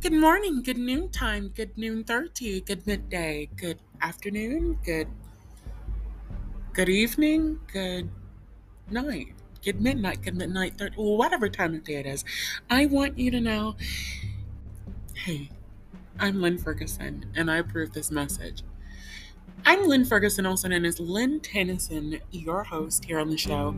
[0.00, 5.08] Good morning, good noontime, good noon thirty, good midday, good afternoon, good
[6.72, 8.08] good evening, good
[8.92, 9.34] night,
[9.64, 12.24] good midnight, good midnight thirty, whatever time of day it is.
[12.70, 13.74] I want you to know,
[15.14, 15.50] hey,
[16.20, 18.62] I'm Lynn Ferguson, and I approve this message.
[19.66, 23.74] I'm Lynn Ferguson, also known as Lynn Tennyson, your host here on the show.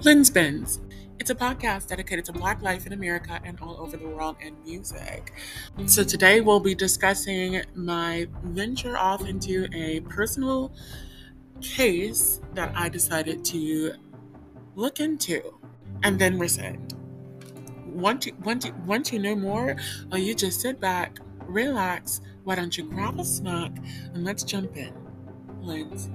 [0.00, 0.80] Lynn's Bins.
[1.20, 4.56] It's a podcast dedicated to Black life in America and all over the world and
[4.64, 5.32] music.
[5.86, 6.08] So mm-hmm.
[6.08, 10.72] today we'll be discussing my venture off into a personal
[11.60, 13.94] case that I decided to
[14.74, 15.40] look into
[16.02, 16.94] and then rescind.
[17.86, 19.76] Want to, want to, want to know more?
[20.10, 22.20] Or you just sit back, relax.
[22.42, 23.70] Why don't you grab a snack
[24.12, 24.92] and let's jump in?
[25.60, 26.10] Lynn's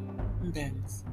[0.54, 1.04] Bins.
[1.06, 1.09] Hey,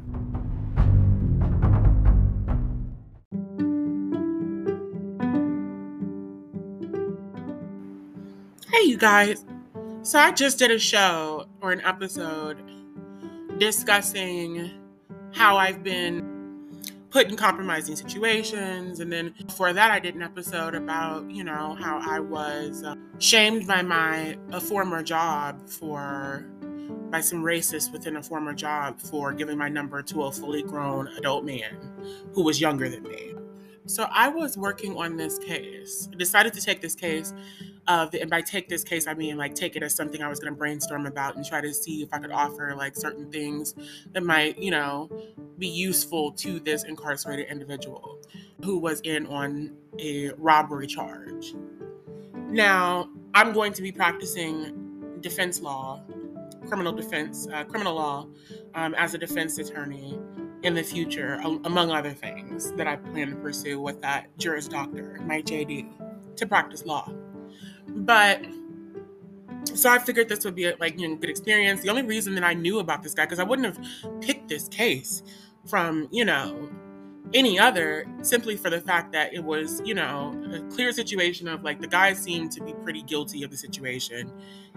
[8.96, 9.44] you guys.
[10.00, 12.56] So I just did a show or an episode
[13.58, 14.70] discussing
[15.34, 16.80] how I've been
[17.10, 19.00] put in compromising situations.
[19.00, 22.94] And then before that, I did an episode about, you know, how I was uh,
[23.18, 26.46] shamed by my a former job for
[27.10, 31.08] by some racists within a former job for giving my number to a fully grown
[31.18, 31.76] adult man
[32.32, 33.34] who was younger than me.
[33.84, 36.08] So I was working on this case.
[36.16, 37.32] Decided to take this case
[37.88, 40.40] of and by take this case I mean like take it as something I was
[40.40, 43.74] going to brainstorm about and try to see if I could offer like certain things
[44.12, 45.10] that might, you know,
[45.58, 48.18] be useful to this incarcerated individual
[48.64, 51.54] who was in on a robbery charge.
[52.48, 56.02] Now, I'm going to be practicing defense law,
[56.66, 58.26] criminal defense, uh, criminal law
[58.74, 60.18] um, as a defense attorney
[60.62, 61.34] in the future,
[61.64, 66.46] among other things that I plan to pursue with that Juris Doctor, my JD, to
[66.46, 67.12] practice law.
[67.96, 68.44] But
[69.74, 71.82] so I figured this would be a like you know good experience.
[71.82, 74.68] The only reason that I knew about this guy because I wouldn't have picked this
[74.68, 75.22] case
[75.66, 76.68] from you know
[77.34, 81.64] any other simply for the fact that it was you know a clear situation of
[81.64, 84.32] like the guy seemed to be pretty guilty of the situation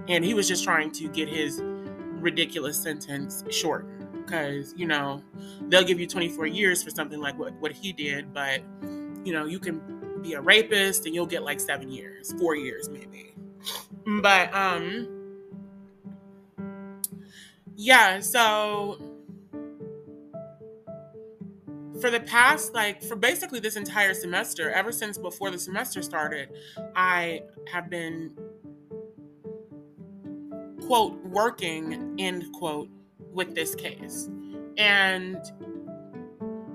[0.07, 5.21] and he was just trying to get his ridiculous sentence short because you know
[5.67, 8.61] they'll give you 24 years for something like what, what he did but
[9.23, 12.89] you know you can be a rapist and you'll get like seven years, four years
[12.89, 13.33] maybe.
[14.21, 15.15] But um
[17.75, 19.01] yeah, so
[22.01, 26.49] for the past like for basically this entire semester, ever since before the semester started,
[26.95, 28.31] I have been
[30.85, 32.89] quote working end quote
[33.31, 34.29] with this case.
[34.77, 35.37] And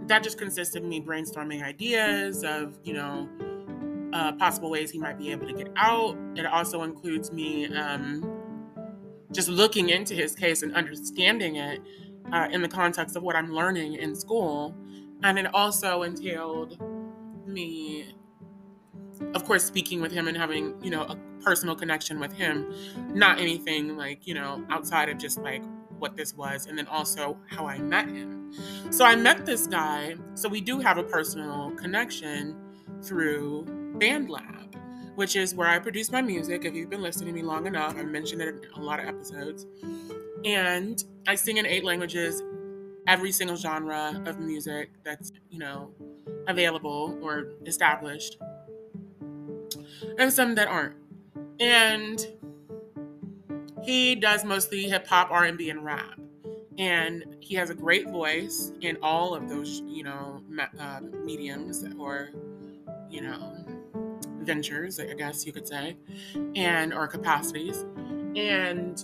[0.07, 3.29] that just consists of me brainstorming ideas of, you know,
[4.13, 6.17] uh, possible ways he might be able to get out.
[6.37, 8.31] It also includes me um,
[9.33, 11.81] just looking into his case and understanding it
[12.33, 14.75] uh, in the context of what I'm learning in school.
[15.23, 16.79] And it also entailed
[17.47, 18.15] me,
[19.35, 22.73] of course, speaking with him and having, you know, a personal connection with him,
[23.13, 25.63] not anything like, you know, outside of just like
[26.05, 28.53] what this was, and then also how I met him.
[28.91, 32.55] So I met this guy, so we do have a personal connection
[33.03, 33.65] through
[33.97, 34.75] BandLab,
[35.15, 36.67] which is where I produce my music.
[36.67, 39.07] If you've been listening to me long enough, I've mentioned it in a lot of
[39.07, 39.67] episodes.
[40.45, 42.43] And I sing in eight languages,
[43.07, 45.91] every single genre of music that's, you know,
[46.47, 48.37] available or established,
[50.19, 50.97] and some that aren't.
[51.61, 52.27] And
[53.85, 56.19] he does mostly hip hop, R&B, and rap.
[56.79, 60.43] And he has a great voice in all of those, you know,
[60.81, 62.31] uh, mediums or,
[63.09, 63.65] you know,
[64.41, 65.97] ventures, I guess you could say,
[66.57, 67.85] and or capacities.
[68.35, 69.03] And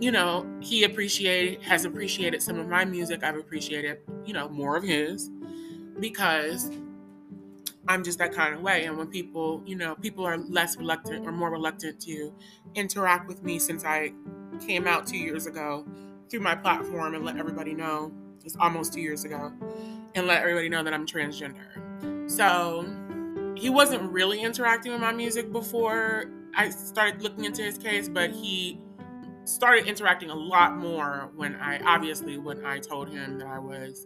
[0.00, 3.22] you know, he appreciate has appreciated some of my music.
[3.22, 5.30] I've appreciated, you know, more of his
[6.00, 6.70] because
[7.86, 8.86] I'm just that kind of way.
[8.86, 12.32] And when people, you know, people are less reluctant or more reluctant to
[12.74, 14.12] interact with me since I
[14.60, 15.86] came out two years ago
[16.28, 18.12] through my platform and let everybody know.
[18.44, 19.52] It's almost two years ago.
[20.14, 22.30] And let everybody know that I'm transgender.
[22.30, 22.86] So
[23.56, 26.24] he wasn't really interacting with my music before
[26.54, 28.80] I started looking into his case, but he
[29.44, 34.04] started interacting a lot more when I obviously when I told him that I was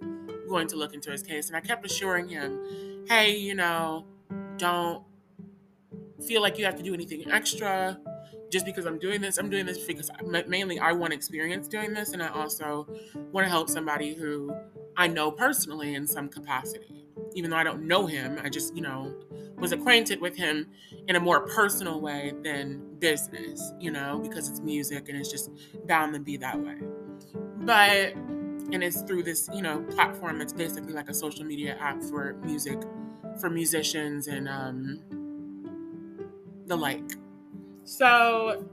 [0.49, 1.49] going to look into his case.
[1.49, 4.07] And I kept assuring him, "Hey, you know,
[4.59, 5.05] don't
[6.27, 7.99] feel like you have to do anything extra
[8.55, 9.37] just because I'm doing this.
[9.37, 10.11] I'm doing this because
[10.47, 12.89] mainly I want experience doing this and I also
[13.33, 14.55] want to help somebody who
[14.97, 17.05] I know personally in some capacity."
[17.35, 18.39] even though I don't know him.
[18.43, 19.15] I just, you know,
[19.57, 20.69] was acquainted with him
[21.09, 25.51] in a more personal way than business, you know, because it's music and it's just
[25.87, 26.77] bound to be that way.
[27.59, 28.15] But,
[28.73, 32.35] and it's through this, you know, platform that's basically like a social media app for
[32.45, 32.79] music,
[33.41, 35.01] for musicians and um,
[36.67, 37.13] the like.
[37.85, 38.67] So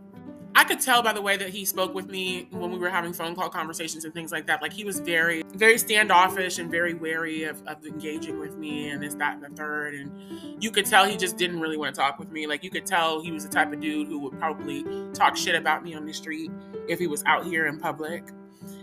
[0.54, 3.14] I could tell by the way that he spoke with me when we were having
[3.14, 4.62] phone call conversations and things like that.
[4.62, 9.02] Like he was very, very standoffish and very wary of, of engaging with me and
[9.02, 9.96] this, that, and the third.
[9.96, 12.48] And you could tell he just didn't really want to talk with me.
[12.48, 14.84] Like you could tell he was the type of dude who would probably
[15.14, 16.52] talk shit about me on the street
[16.90, 18.30] if he was out here in public.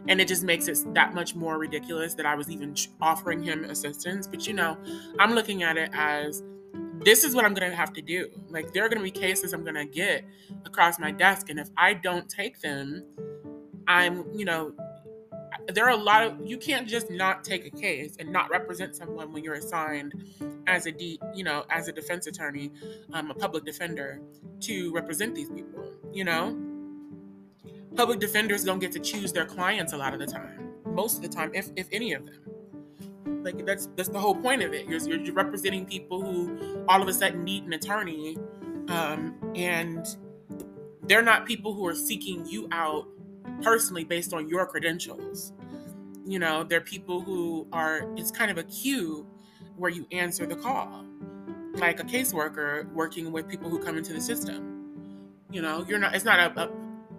[0.09, 3.65] And it just makes it that much more ridiculous that I was even offering him
[3.65, 4.27] assistance.
[4.27, 4.77] But you know,
[5.19, 6.43] I'm looking at it as
[7.09, 8.29] this is what I'm going to have to do.
[8.51, 10.27] Like, there are going to be cases I'm going to get
[10.67, 11.49] across my desk.
[11.49, 13.03] And if I don't take them,
[13.87, 14.75] I'm, you know,
[15.73, 18.95] there are a lot of, you can't just not take a case and not represent
[18.95, 20.13] someone when you're assigned
[20.67, 20.93] as a,
[21.35, 22.71] you know, as a defense attorney,
[23.15, 24.21] um, a public defender
[24.61, 26.59] to represent these people, you know?
[27.97, 31.23] Public defenders don't get to choose their clients a lot of the time, most of
[31.23, 32.58] the time, if, if any of them.
[33.43, 34.87] Like that's that's the whole point of it.
[34.87, 38.37] You're, you're representing people who all of a sudden need an attorney,
[38.89, 40.07] um, and
[41.03, 43.07] they're not people who are seeking you out
[43.63, 45.53] personally based on your credentials.
[46.27, 48.13] You know, they're people who are.
[48.17, 49.27] It's kind of a queue
[49.77, 51.05] where you answer the call,
[51.75, 54.75] like a caseworker working with people who come into the system.
[55.51, 56.15] You know, you're not.
[56.15, 56.71] It's not a, a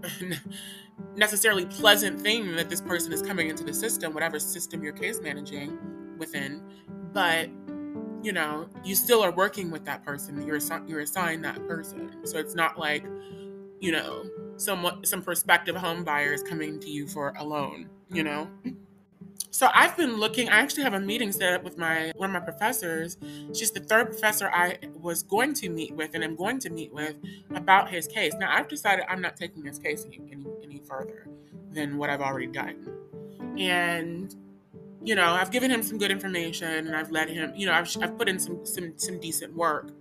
[1.15, 5.21] necessarily pleasant thing that this person is coming into the system, whatever system you're case
[5.21, 5.79] managing
[6.19, 6.61] within,
[7.13, 7.49] but
[8.21, 10.45] you know, you still are working with that person.
[10.45, 12.25] You're assi- you're assigned that person.
[12.25, 13.05] So it's not like,
[13.79, 14.25] you know,
[14.57, 18.49] some some prospective home buyers coming to you for a loan, you know?
[19.51, 22.33] So I've been looking, I actually have a meeting set up with my one of
[22.33, 23.17] my professors.
[23.53, 26.93] She's the third professor I was going to meet with and I'm going to meet
[26.93, 27.15] with
[27.55, 28.33] about his case.
[28.37, 31.27] Now I've decided I'm not taking his case any, any, any further
[31.71, 32.85] than what I've already done.
[33.57, 34.35] And
[35.03, 37.89] you know, I've given him some good information and I've let him, you know, I've,
[38.01, 39.91] I've put in some, some, some decent work,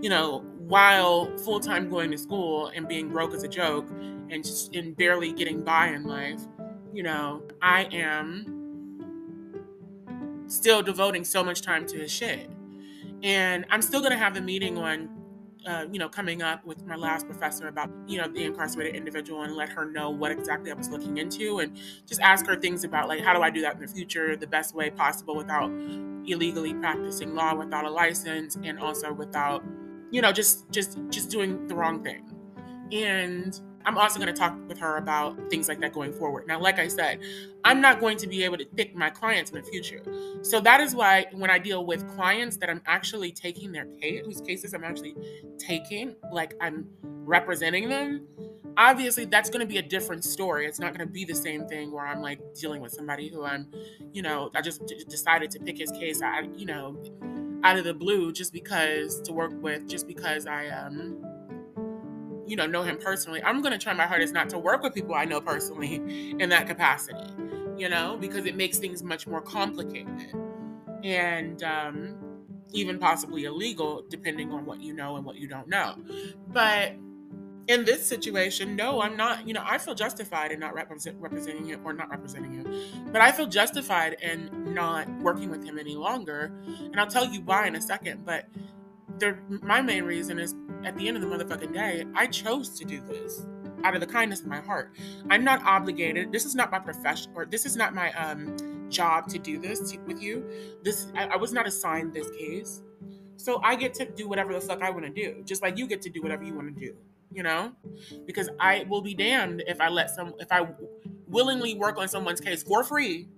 [0.00, 3.88] you know, while full time going to school and being broke as a joke
[4.30, 6.40] and just and barely getting by in life,
[6.92, 8.62] you know, I am
[10.46, 12.50] still devoting so much time to his shit.
[13.22, 15.08] And I'm still going to have the meeting on
[15.66, 19.42] uh, you know, coming up with my last professor about, you know, the incarcerated individual
[19.42, 21.76] and let her know what exactly I was looking into and
[22.06, 24.46] just ask her things about like how do I do that in the future the
[24.46, 25.70] best way possible without
[26.26, 29.62] illegally practicing law without a license and also without,
[30.10, 32.24] you know, just just just doing the wrong thing.
[32.92, 36.46] And I'm also going to talk with her about things like that going forward.
[36.46, 37.20] Now, like I said,
[37.64, 40.02] I'm not going to be able to pick my clients in the future.
[40.42, 44.24] So that is why when I deal with clients that I'm actually taking their case,
[44.24, 45.14] whose cases I'm actually
[45.58, 48.26] taking, like I'm representing them,
[48.76, 50.66] obviously that's going to be a different story.
[50.66, 53.44] It's not going to be the same thing where I'm like dealing with somebody who
[53.44, 53.70] I'm,
[54.12, 56.96] you know, I just d- decided to pick his case, I, you know,
[57.64, 61.31] out of the blue just because to work with, just because I um
[62.46, 64.94] you know know him personally i'm going to try my hardest not to work with
[64.94, 65.96] people i know personally
[66.40, 67.30] in that capacity
[67.76, 70.34] you know because it makes things much more complicated
[71.04, 72.14] and um,
[72.72, 75.96] even possibly illegal depending on what you know and what you don't know.
[76.48, 76.94] But
[77.68, 81.64] in this situation no i'm not you know i feel justified in not represent, representing
[81.64, 82.66] him or not representing him
[83.12, 86.52] but i feel justified in not working with him any longer.
[86.66, 88.48] And i'll tell you why in a second but
[89.18, 92.84] there, my main reason is at the end of the motherfucking day, I chose to
[92.84, 93.46] do this
[93.84, 94.92] out of the kindness of my heart.
[95.30, 96.32] I'm not obligated.
[96.32, 98.56] This is not my profession, or this is not my um,
[98.88, 100.44] job to do this with you.
[100.82, 102.82] This I, I was not assigned this case,
[103.36, 105.86] so I get to do whatever the fuck I want to do, just like you
[105.86, 106.94] get to do whatever you want to do.
[107.30, 107.72] You know,
[108.26, 110.68] because I will be damned if I let some if I
[111.26, 113.28] willingly work on someone's case for free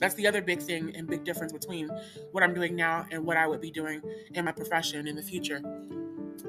[0.00, 1.90] that's the other big thing and big difference between
[2.32, 4.00] what I'm doing now and what I would be doing
[4.32, 5.60] in my profession in the future.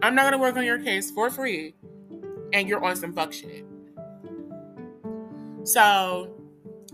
[0.01, 1.75] I'm not going to work on your case for free
[2.53, 3.65] and you're on some fuck shit.
[5.63, 6.33] So,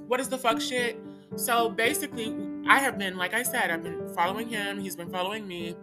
[0.08, 1.00] what is the fuck shit?
[1.36, 2.36] So, basically,
[2.68, 4.80] I have been, like I said, I've been following him.
[4.80, 5.76] He's been following me.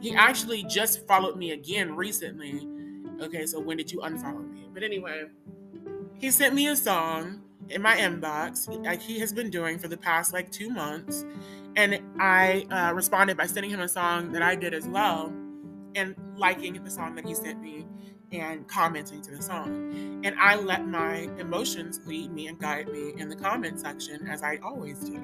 [0.00, 2.66] He actually just followed me again recently.
[3.20, 4.68] Okay, so when did you unfollow me?
[4.72, 5.24] But anyway,
[6.14, 9.96] he sent me a song in my inbox, like he has been doing for the
[9.96, 11.24] past like two months.
[11.76, 15.32] And I uh, responded by sending him a song that I did as well
[15.94, 17.86] and liking the song that he sent me.
[18.32, 20.20] and commenting to the song.
[20.22, 24.44] And I let my emotions lead me and guide me in the comment section as
[24.44, 25.20] I always do.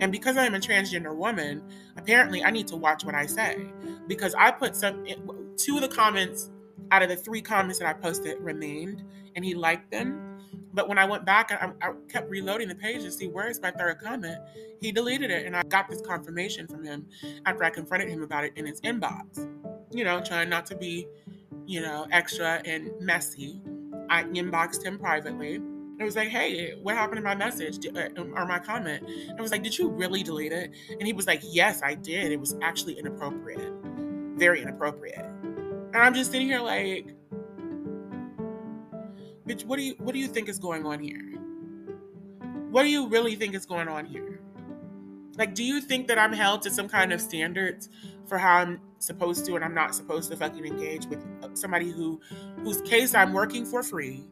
[0.00, 1.62] And because I am a transgender woman,
[1.96, 3.66] apparently I need to watch what I say
[4.06, 5.16] because I put some eh,
[5.56, 6.50] two of the comments
[6.90, 9.02] out of the three comments that I posted remained
[9.36, 10.26] and he liked them.
[10.72, 13.72] But when I went back, I, I, kept reloading the page to see where's my
[13.72, 14.38] third comment.
[14.80, 17.06] He deleted it, and I got this confirmation from him
[17.44, 19.48] after I confronted him about it in his inbox.
[19.90, 21.08] You know, trying not to be,
[21.66, 23.60] you know, extra and messy.
[24.08, 25.60] I inboxed him privately.
[25.98, 29.06] It was like, hey, what happened to my message uh, or my comment?
[29.38, 30.72] I was like, did you really delete it?
[30.90, 32.32] And he was like, yes, I did.
[32.32, 33.72] It was actually inappropriate,
[34.36, 35.26] very inappropriate.
[35.92, 37.14] And I'm just sitting here like,
[39.46, 41.20] bitch, what do you what do you think is going on here?
[42.70, 44.40] What do you really think is going on here?
[45.36, 47.88] Like, do you think that I'm held to some kind of standards
[48.26, 51.90] for how I'm supposed to and I'm not supposed to fucking engage with uh, somebody
[51.90, 52.20] who
[52.62, 54.24] whose case I'm working for free,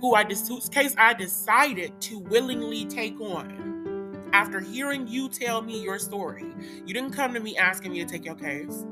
[0.00, 5.82] who I whose case I decided to willingly take on after hearing you tell me
[5.82, 6.46] your story.
[6.86, 8.86] You didn't come to me asking me to take your case.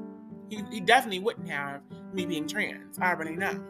[0.49, 1.83] He, he definitely wouldn't have
[2.13, 2.99] me being trans.
[2.99, 3.61] I already know.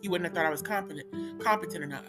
[0.00, 1.06] He wouldn't have thought I was competent
[1.40, 2.04] competent enough.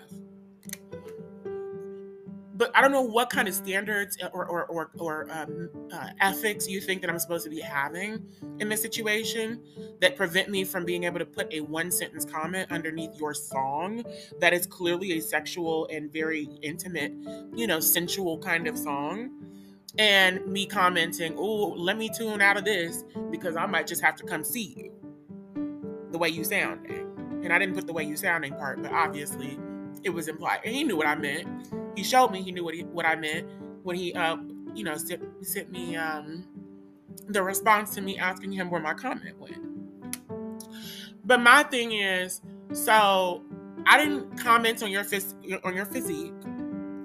[2.58, 6.68] But I don't know what kind of standards or or or, or um, uh, ethics
[6.68, 8.26] you think that I'm supposed to be having
[8.60, 9.62] in this situation
[10.00, 14.04] that prevent me from being able to put a one sentence comment underneath your song
[14.40, 17.12] that is clearly a sexual and very intimate,
[17.54, 19.32] you know, sensual kind of song
[19.98, 24.16] and me commenting, oh, let me tune out of this because I might just have
[24.18, 24.92] to come see you
[26.12, 27.42] the way you sounding.
[27.44, 29.58] And I didn't put the way you sounding part, but obviously
[30.04, 30.60] it was implied.
[30.66, 31.48] And he knew what I meant.
[31.96, 33.48] He showed me he knew what he, what I meant
[33.84, 34.38] when he, uh,
[34.74, 36.46] you know, sent, sent me um,
[37.28, 39.58] the response to me asking him where my comment went.
[41.26, 42.42] But my thing is,
[42.74, 43.44] so
[43.86, 46.34] I didn't comment on your phys- on your physique.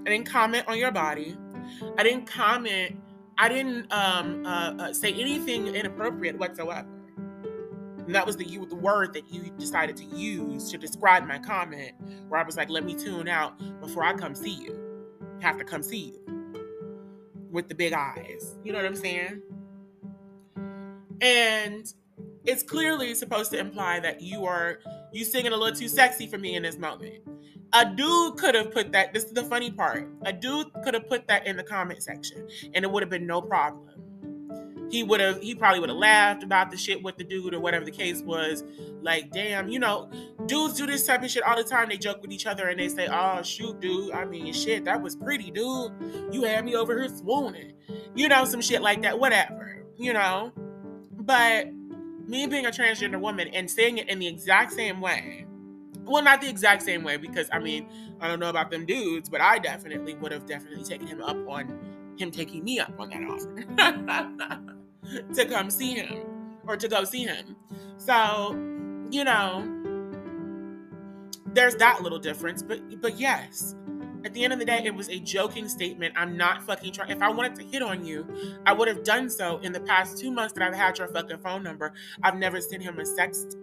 [0.06, 1.37] I didn't comment on your body.
[1.99, 2.97] I didn't comment.
[3.38, 6.87] I didn't um, uh, uh, say anything inappropriate whatsoever.
[8.06, 11.92] And that was the the word that you decided to use to describe my comment,
[12.28, 14.79] where I was like, "Let me tune out before I come see you.
[15.40, 16.66] Have to come see you
[17.50, 19.42] with the big eyes." You know what I'm saying?
[21.20, 21.92] And
[22.44, 24.80] it's clearly supposed to imply that you are
[25.12, 27.23] you singing a little too sexy for me in this moment.
[27.73, 29.12] A dude could have put that.
[29.12, 30.09] This is the funny part.
[30.25, 33.26] A dude could have put that in the comment section, and it would have been
[33.26, 33.90] no problem
[34.90, 37.61] he would have he probably would have laughed about the shit with the dude or
[37.61, 38.64] whatever the case was
[39.02, 40.11] like damn you know
[40.47, 41.88] dudes do this type of shit all the time.
[41.88, 44.12] They joke with each other and they say oh shoot dude.
[44.12, 45.92] I mean shit that was pretty dude.
[46.32, 47.73] You had me over here swooning.
[48.14, 50.52] You know some shit like that whatever you know?
[51.12, 51.73] But
[52.26, 55.47] me being a transgender woman and saying it in the exact same way
[56.04, 57.87] well not the exact same way because i mean
[58.20, 61.37] i don't know about them dudes but i definitely would have definitely taken him up
[61.49, 61.78] on
[62.16, 64.70] him taking me up on that offer
[65.35, 66.25] to come see him
[66.66, 67.56] or to go see him.
[67.97, 68.52] So,
[69.11, 69.64] you know,
[71.54, 72.62] there's that little difference.
[72.62, 73.75] But but yes,
[74.25, 76.14] at the end of the day, it was a joking statement.
[76.16, 77.11] I'm not fucking trying.
[77.11, 78.26] If I wanted to hit on you,
[78.66, 81.38] I would have done so in the past two months that I've had your fucking
[81.38, 81.92] phone number.
[82.23, 83.57] I've never sent him a sext.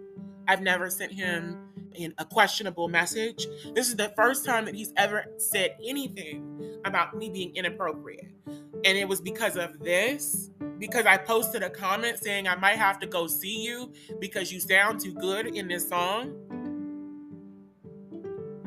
[0.46, 1.58] I've never sent him
[1.94, 3.46] in a questionable message.
[3.74, 8.28] This is the first time that he's ever said anything about me being inappropriate.
[8.46, 13.00] And it was because of this because I posted a comment saying I might have
[13.00, 16.34] to go see you because you sound too good in this song.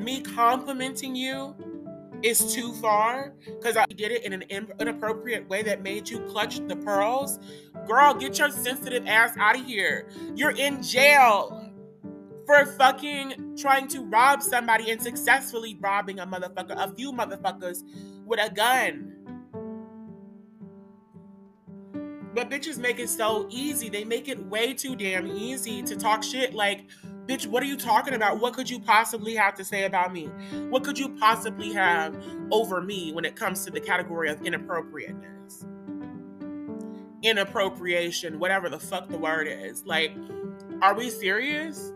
[0.02, 1.54] Me complimenting you
[2.22, 4.42] is too far because I did it in an
[4.80, 7.38] inappropriate way that made you clutch the pearls.
[7.86, 10.08] Girl, get your sensitive ass out of here.
[10.34, 11.70] You're in jail
[12.46, 17.82] for fucking trying to rob somebody and successfully robbing a motherfucker, a few motherfuckers
[18.26, 19.14] with a gun.
[22.34, 23.88] But bitches make it so easy.
[23.88, 26.86] They make it way too damn easy to talk shit like,
[27.26, 28.40] bitch, what are you talking about?
[28.40, 30.26] What could you possibly have to say about me?
[30.70, 32.16] What could you possibly have
[32.50, 35.66] over me when it comes to the category of inappropriateness?
[37.22, 39.84] Inappropriation, whatever the fuck the word is.
[39.86, 40.12] Like,
[40.80, 41.92] are we serious?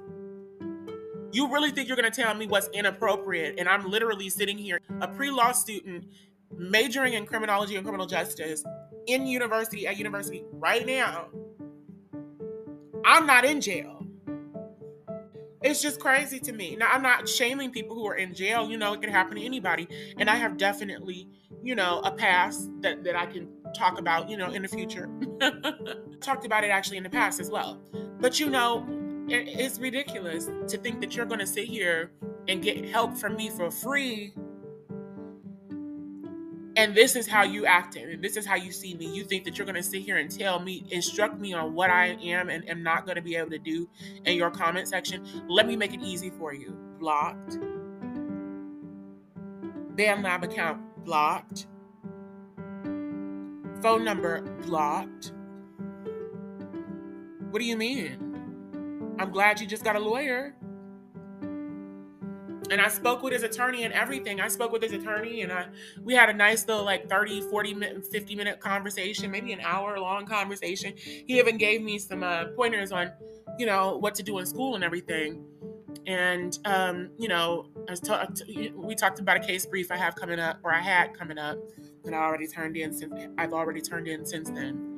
[1.33, 3.57] You really think you're gonna tell me what's inappropriate?
[3.59, 6.05] And I'm literally sitting here, a pre law student
[6.57, 8.65] majoring in criminology and criminal justice,
[9.07, 11.27] in university at university right now.
[13.05, 13.96] I'm not in jail.
[15.63, 16.77] It's just crazy to me.
[16.77, 18.71] Now, I'm not shaming people who are in jail.
[18.71, 19.89] You know, it can happen to anybody.
[20.19, 21.29] And I have definitely,
[21.63, 25.09] you know, a past that, that I can talk about, you know, in the future.
[26.21, 27.81] Talked about it actually in the past as well.
[28.21, 28.87] But, you know,
[29.29, 32.13] it's ridiculous to think that you're going to sit here
[32.49, 34.35] and get help from me for free
[36.77, 39.07] and this is how you acted and this is how you see me.
[39.07, 41.91] You think that you're going to sit here and tell me instruct me on what
[41.91, 43.89] i am and am not going to be able to do
[44.25, 45.27] in your comment section?
[45.49, 46.77] Let me make it easy for you.
[47.01, 47.59] Blocked.
[49.97, 51.67] BandLab account blocked.
[53.83, 55.33] Phone number blocked.
[57.51, 59.15] What do you mean?
[59.19, 60.55] I'm glad you just got a lawyer
[62.71, 64.41] and I spoke with his attorney and everything.
[64.41, 65.67] I spoke with his attorney and I
[66.03, 69.99] we had a nice little like 30, 40 minute, 50 minute conversation, maybe an hour
[69.99, 70.95] long conversation.
[70.97, 73.13] He even gave me some uh, pointers on,
[73.59, 75.45] you know, what to do in school and everything.
[76.07, 80.39] And um, you know, as t- we talked about a case brief I have coming
[80.39, 81.59] up or I had coming up
[82.05, 84.93] that I already turned in since I've already turned in since then.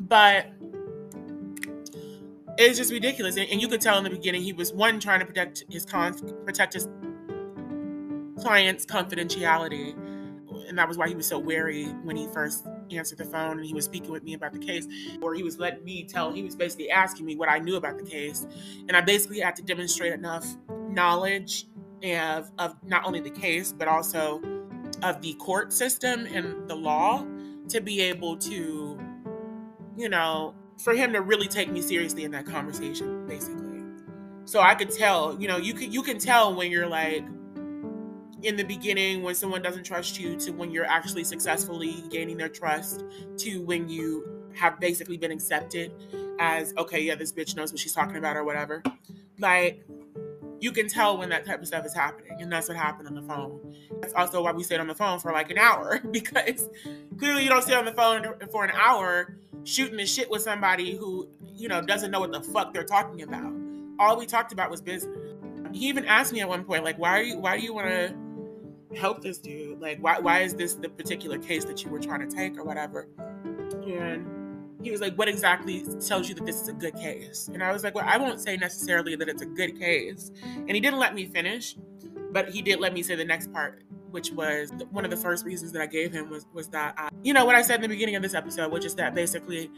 [0.00, 0.52] But
[2.58, 3.36] it's just ridiculous.
[3.36, 5.84] And, and, you could tell in the beginning he was one trying to protect his
[5.84, 6.88] con protect his
[8.40, 9.94] client's confidentiality.
[10.68, 13.66] And that was why he was so wary when he first answered the phone and
[13.66, 14.86] he was speaking with me about the case.
[15.20, 17.98] Or he was letting me tell, he was basically asking me what I knew about
[17.98, 18.46] the case.
[18.88, 20.46] And I basically had to demonstrate enough
[20.88, 21.66] knowledge
[22.04, 24.40] of, of not only the case, but also
[25.02, 27.24] of the court system and the law
[27.68, 28.98] to be able to,
[29.96, 33.82] you know, for him to really take me seriously in that conversation, basically.
[34.44, 37.24] So I could tell, you know, you can you can tell when you're like,
[38.42, 42.48] in the beginning when someone doesn't trust you to when you're actually successfully gaining their
[42.48, 43.04] trust
[43.36, 45.92] to when you have basically been accepted
[46.38, 48.82] as okay yeah this bitch knows what she's talking about or whatever.
[49.38, 49.84] Like
[50.60, 53.14] you can tell when that type of stuff is happening and that's what happened on
[53.14, 53.74] the phone.
[54.00, 56.68] That's also why we stayed on the phone for like an hour because
[57.18, 60.96] clearly you don't stay on the phone for an hour shooting the shit with somebody
[60.96, 63.52] who you know doesn't know what the fuck they're talking about.
[63.98, 65.16] All we talked about was business.
[65.72, 67.88] He even asked me at one point like why are you why do you want
[67.88, 68.14] to
[68.96, 69.80] help this dude?
[69.80, 72.64] Like, why, why is this the particular case that you were trying to take or
[72.64, 73.08] whatever?
[73.86, 74.26] And
[74.82, 77.50] he was like, What exactly tells you that this is a good case?
[77.52, 80.30] And I was like, Well, I won't say necessarily that it's a good case.
[80.42, 81.76] And he didn't let me finish,
[82.32, 85.44] but he did let me say the next part, which was one of the first
[85.44, 87.82] reasons that I gave him was, was that, I, you know, what I said in
[87.82, 89.70] the beginning of this episode, which is that basically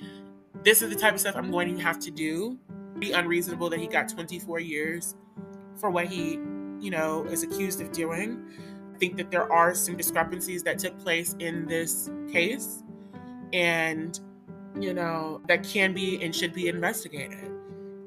[0.62, 2.58] this is the type of stuff I'm going to have to do.
[2.98, 5.16] Be unreasonable that he got 24 years
[5.76, 6.38] for what he,
[6.80, 8.44] you know, is accused of doing
[9.02, 12.84] think that there are some discrepancies that took place in this case
[13.52, 14.20] and
[14.78, 17.50] you know that can be and should be investigated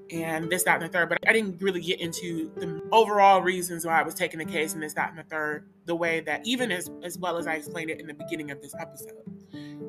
[0.10, 1.10] and this that and the third.
[1.10, 4.74] But i didn't really get into the overall reasons why i was taking the case
[4.74, 7.56] and this that and the third the way that even as as well as i
[7.56, 9.26] explained it in the beginning of this episode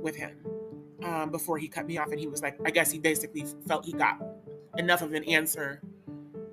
[0.03, 0.37] with him
[1.05, 3.85] um, before he cut me off and he was like i guess he basically felt
[3.85, 4.19] he got
[4.77, 5.81] enough of an answer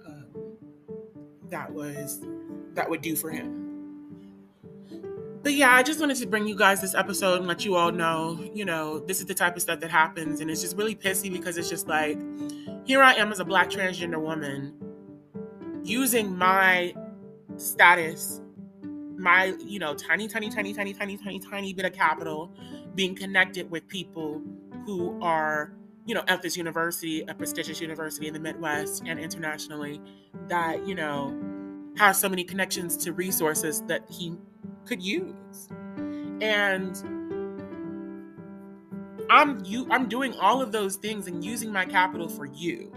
[0.06, 0.28] um,
[1.50, 2.22] that was
[2.76, 3.63] that would do for him
[5.44, 7.92] but yeah, I just wanted to bring you guys this episode and let you all
[7.92, 10.40] know, you know, this is the type of stuff that happens.
[10.40, 12.18] And it's just really pissy because it's just like,
[12.86, 14.74] here I am as a black transgender woman
[15.84, 16.96] using my
[17.58, 18.40] status,
[19.18, 22.50] my, you know, tiny, tiny, tiny, tiny, tiny, tiny, tiny bit of capital,
[22.96, 24.42] being connected with people
[24.86, 25.74] who are,
[26.06, 30.00] you know, at this university, a prestigious university in the Midwest and internationally,
[30.48, 31.38] that, you know,
[31.98, 34.34] has so many connections to resources that he
[34.86, 35.70] could use.
[36.42, 36.96] And
[39.30, 42.92] I'm you I'm doing all of those things and using my capital for you.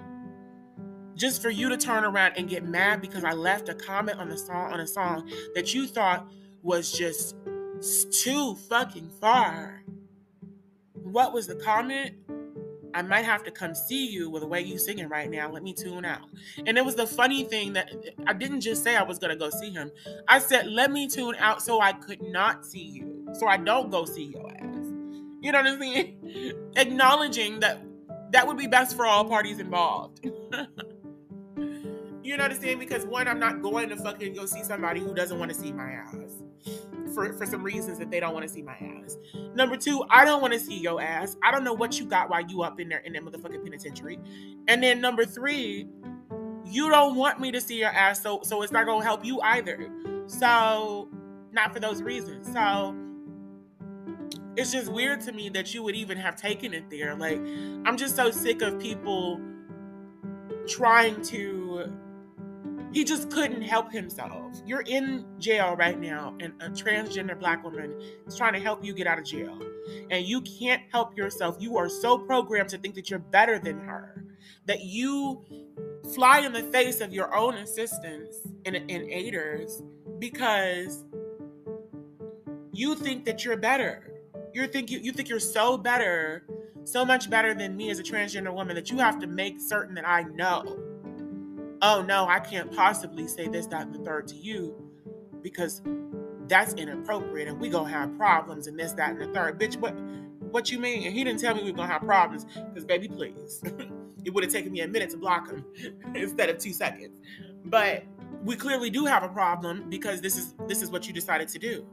[1.14, 4.29] Just for you to turn around and get mad because I left a comment on
[4.29, 6.29] the song on a song that you thought
[6.62, 7.37] was just
[8.11, 9.83] too fucking far.
[10.92, 12.16] What was the comment?
[12.96, 15.50] I might have to come see you with the way you singing right now.
[15.50, 16.30] Let me tune out.
[16.64, 17.92] And it was the funny thing that
[18.26, 19.90] I didn't just say I was gonna go see him.
[20.28, 23.28] I said, let me tune out so I could not see you.
[23.35, 24.87] So I don't go see your ass.
[25.42, 26.54] You know what I'm saying?
[26.76, 27.82] Acknowledging that
[28.30, 30.20] that would be best for all parties involved.
[30.24, 30.32] you
[32.38, 32.78] know what I'm saying?
[32.78, 35.70] Because one, I'm not going to fucking go see somebody who doesn't want to see
[35.70, 36.16] my ass
[37.16, 39.16] for, for some reasons that they don't want to see my ass.
[39.55, 41.35] Number two, I don't want to see your ass.
[41.42, 44.18] I don't know what you got while you up in there in that motherfucking penitentiary.
[44.68, 45.88] And then number three,
[46.66, 49.40] you don't want me to see your ass, so so it's not gonna help you
[49.40, 49.88] either.
[50.26, 51.09] So
[51.52, 52.52] not for those reasons.
[52.52, 52.94] So
[54.57, 57.14] it's just weird to me that you would even have taken it there.
[57.14, 57.38] Like
[57.87, 59.40] I'm just so sick of people
[60.68, 61.90] trying to
[62.96, 64.56] he just couldn't help himself.
[64.64, 67.94] You're in jail right now, and a transgender black woman
[68.26, 69.61] is trying to help you get out of jail.
[70.11, 71.59] And you can't help yourself.
[71.61, 74.24] You are so programmed to think that you're better than her
[74.64, 75.44] that you
[76.14, 79.82] fly in the face of your own assistants and, and aiders
[80.18, 81.04] because
[82.72, 84.11] you think that you're better.
[84.54, 86.46] You think you, you think you're so better,
[86.85, 89.94] so much better than me as a transgender woman that you have to make certain
[89.96, 90.86] that I know.
[91.83, 94.75] Oh no, I can't possibly say this, that, and the third to you
[95.43, 95.83] because
[96.49, 99.61] that's inappropriate and we gonna have problems and this, that, and the third.
[99.61, 99.95] Bitch, what
[100.53, 101.07] what you mean?
[101.07, 102.45] And he didn't tell me we were gonna have problems.
[102.45, 103.62] Because baby, please.
[104.25, 105.65] it would have taken me a minute to block him
[106.15, 107.21] instead of two seconds.
[107.65, 108.05] But
[108.45, 111.59] we clearly do have a problem because this is this is what you decided to
[111.59, 111.87] do.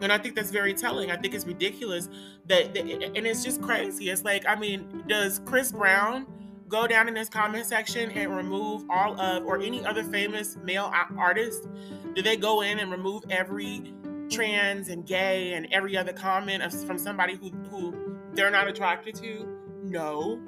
[0.00, 1.10] And I think that's very telling.
[1.10, 2.08] I think it's ridiculous
[2.46, 4.10] that, that and it's just crazy.
[4.10, 6.26] It's like, I mean, does Chris Brown
[6.74, 10.92] go down in this comment section and remove all of or any other famous male
[11.16, 11.68] artist?
[12.14, 13.94] Do they go in and remove every
[14.28, 19.14] trans and gay and every other comment of, from somebody who who they're not attracted
[19.16, 19.46] to?
[19.84, 20.44] No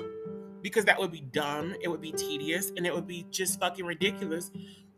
[0.62, 3.84] because that would be dumb, it would be tedious, and it would be just fucking
[3.84, 4.50] ridiculous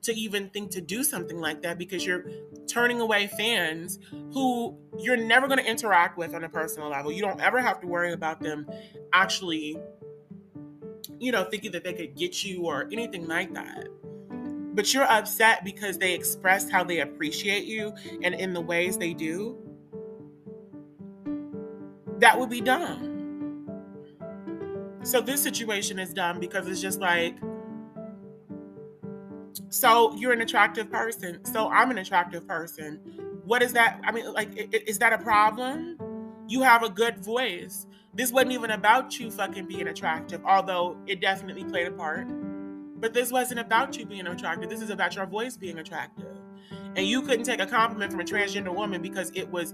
[0.02, 2.24] to even think to do something like that because you're
[2.66, 3.98] turning away fans
[4.32, 7.12] who you're never going to interact with on a personal level.
[7.12, 8.66] You don't ever have to worry about them
[9.12, 9.76] actually,
[11.18, 13.88] you know, thinking that they could get you or anything like that.
[14.74, 19.12] But you're upset because they expressed how they appreciate you and in the ways they
[19.12, 19.58] do.
[22.18, 23.16] That would be dumb.
[25.02, 27.36] So this situation is dumb because it's just like,
[29.70, 31.44] so you're an attractive person.
[31.44, 32.96] So I'm an attractive person.
[33.44, 34.00] What is that?
[34.04, 35.98] I mean, like, is that a problem?
[36.46, 37.86] You have a good voice.
[38.18, 42.26] This wasn't even about you fucking being attractive, although it definitely played a part.
[43.00, 44.68] But this wasn't about you being attractive.
[44.68, 46.36] This is about your voice being attractive.
[46.96, 49.72] And you couldn't take a compliment from a transgender woman because it was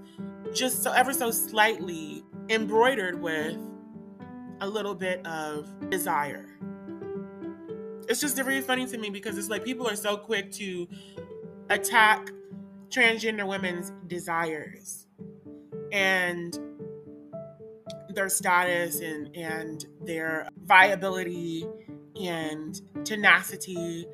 [0.53, 3.57] just so ever so slightly embroidered with
[4.61, 6.59] a little bit of desire.
[8.11, 10.87] It's just very funny to me because it's like people are so quick to
[11.71, 12.29] attack
[12.91, 15.07] transgender women's desires
[15.93, 16.59] and
[18.15, 21.67] their status and, and their viability
[22.21, 24.07] and tenacity,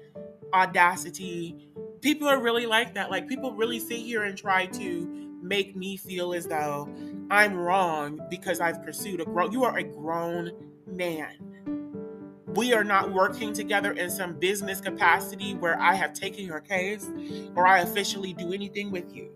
[0.52, 1.68] audacity.
[2.00, 3.10] People are really like that.
[3.10, 6.88] Like people really sit here and try to make me feel as though
[7.30, 9.52] I'm wrong because I've pursued a grown.
[9.52, 10.50] You are a grown
[10.86, 11.50] man.
[12.54, 17.08] We are not working together in some business capacity where I have taken your case
[17.54, 19.30] or I officially do anything with you.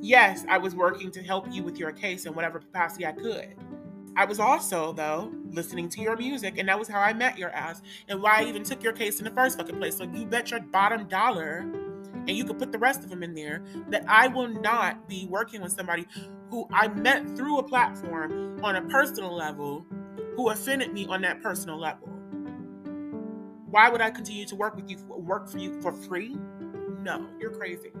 [0.00, 3.56] Yes, I was working to help you with your case in whatever capacity I could.
[4.16, 7.50] I was also, though, listening to your music, and that was how I met your
[7.50, 9.96] ass and why I even took your case in the first fucking place.
[9.96, 11.66] So you bet your bottom dollar
[12.28, 15.26] and you could put the rest of them in there, that I will not be
[15.30, 16.06] working with somebody
[16.50, 19.86] who I met through a platform on a personal level
[20.36, 22.08] who offended me on that personal level.
[23.70, 26.36] Why would I continue to work with you, work for you for free?
[27.02, 27.92] No, you're crazy.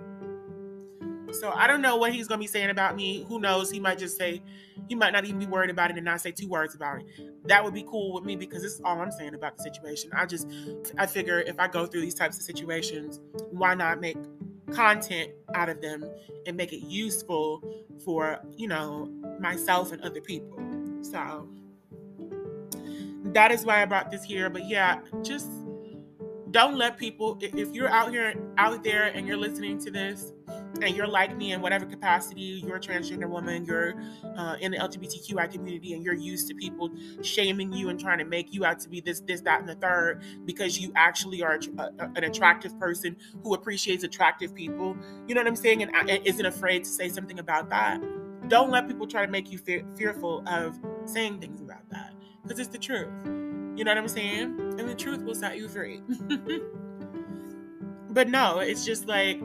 [1.32, 3.24] So I don't know what he's gonna be saying about me.
[3.28, 3.70] Who knows?
[3.70, 4.42] He might just say,
[4.88, 7.06] he might not even be worried about it and not say two words about it.
[7.48, 10.10] That would be cool with me because this is all I'm saying about the situation.
[10.14, 10.48] I just,
[10.96, 14.16] I figure if I go through these types of situations, why not make
[14.72, 16.04] content out of them
[16.46, 17.62] and make it useful
[18.04, 19.06] for, you know,
[19.40, 20.58] myself and other people.
[21.02, 21.48] So
[23.32, 24.50] that is why I brought this here.
[24.50, 25.48] But yeah, just
[26.50, 30.32] don't let people if you're out here out there and you're listening to this
[30.82, 33.94] and you're like me in whatever capacity you're a transgender woman you're
[34.36, 36.90] uh, in the lgbtqi community and you're used to people
[37.22, 39.74] shaming you and trying to make you out to be this this that and the
[39.76, 45.34] third because you actually are a, a, an attractive person who appreciates attractive people you
[45.34, 48.00] know what i'm saying and, and isn't afraid to say something about that
[48.48, 52.58] don't let people try to make you fe- fearful of saying things about that because
[52.58, 53.08] it's the truth
[53.78, 54.58] you know what I'm saying?
[54.76, 56.02] And the truth will set you free.
[58.10, 59.40] but no, it's just like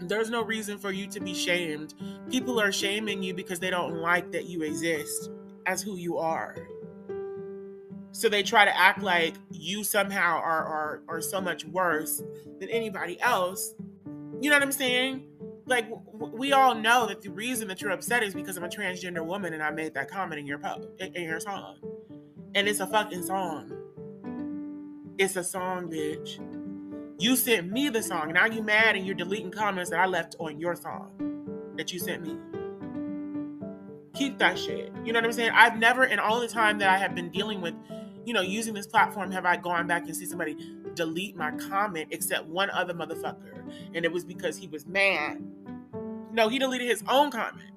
[0.00, 1.94] there's no reason for you to be shamed.
[2.30, 5.30] People are shaming you because they don't like that you exist
[5.66, 6.56] as who you are.
[8.12, 12.22] So they try to act like you somehow are, are, are so much worse
[12.60, 13.74] than anybody else.
[14.40, 15.26] You know what I'm saying?
[15.66, 19.24] Like we all know that the reason that you're upset is because I'm a transgender
[19.24, 21.78] woman and I made that comment in your po- in your song.
[22.54, 23.72] And it's a fucking song.
[25.18, 26.38] It's a song, bitch.
[27.18, 28.24] You sent me the song.
[28.24, 31.92] And now you mad and you're deleting comments that I left on your song that
[31.92, 32.36] you sent me.
[34.14, 34.92] Keep that shit.
[35.04, 35.50] You know what I'm saying?
[35.54, 37.74] I've never, in all the time that I have been dealing with,
[38.24, 40.56] you know, using this platform, have I gone back and see somebody
[40.94, 43.70] delete my comment except one other motherfucker.
[43.94, 45.42] And it was because he was mad.
[46.32, 47.70] No, he deleted his own comment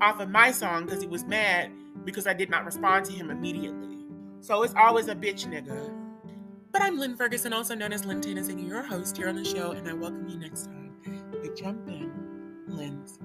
[0.00, 1.70] off of my song because he was mad
[2.04, 4.04] because I did not respond to him immediately.
[4.40, 6.05] So it's always a bitch nigga.
[6.76, 9.70] But I'm Lynn Ferguson, also known as Lynn Tennyson, your host here on the show,
[9.70, 10.92] and I welcome you next time.
[11.42, 12.12] We jump in
[12.68, 13.18] Lynn's.